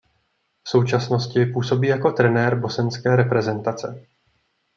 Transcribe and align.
V 0.63 0.69
současnosti 0.69 1.45
působí 1.45 1.87
jako 1.87 2.11
trenér 2.11 2.55
bosenské 2.59 3.15
reprezentace. 3.15 4.05